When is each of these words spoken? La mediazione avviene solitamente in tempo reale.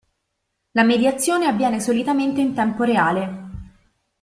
La 0.71 0.81
mediazione 0.81 1.45
avviene 1.45 1.79
solitamente 1.79 2.41
in 2.41 2.55
tempo 2.55 2.81
reale. 2.83 3.69